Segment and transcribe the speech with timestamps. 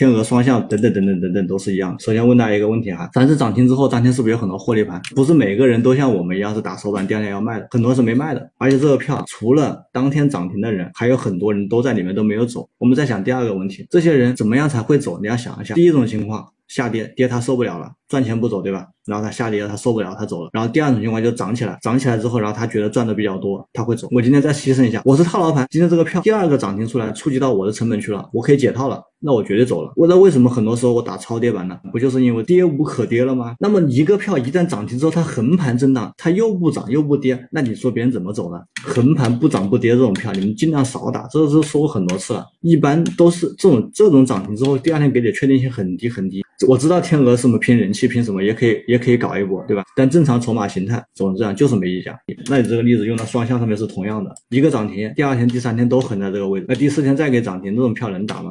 [0.00, 1.94] 天鹅双向等等等等等等都是一样。
[2.00, 4.98] 首先问大家一个问题哈，凡是涨停之后，当天是不是有很多获利盘？
[5.14, 8.50] 不是每个人都像我们一样是打手板，第二天要卖的，很多是没卖的。
[8.56, 12.66] 而且这个票除了当天涨停的人，还有很多人都在里面都没有走。
[12.78, 15.20] 我们再想第二个问题，这些人怎么样才会走？
[15.20, 16.46] 你要想一下，第一种情况。
[16.66, 18.88] 下跌跌他受不了了，赚钱不走对吧？
[19.06, 20.50] 然后他下跌了他受不了他走了。
[20.52, 24.08] 然后第二种情况就涨起来，涨起来之后，然后他觉得赚的比较多，他会走。
[24.10, 29.92] 我今天再牺牲一下，我是套牢盘，今天这个票第二个涨停出来，触及到我的成本去了，我可以解套了，那我绝对走了。
[29.94, 31.78] 我知道为什么很多时候我打超跌板呢？
[31.92, 33.54] 不就是因为跌无可跌了吗？
[33.60, 38.60] 那么一个票一旦涨停之后，它横盘震荡，它又不涨又不跌，那你说别人怎么走呢？
[38.82, 42.44] 横盘不涨不跌这种票，你们尽量少打，这是说过很多次了。
[42.60, 46.42] 一般都是这种这种涨停之后，第二天给你确定性很低很低。
[46.68, 49.84] 我知道天鹅是什么拼人气拼什么也可以也可以搞一波，对吧？
[49.94, 52.18] 但正常筹码形态走成这样就是没溢价。
[52.48, 58.48] 那你这个例子用到双向上面是同样的，一个涨停，第二天、第三天都横在这个位置，那第四天再给涨停，这种票能打吗？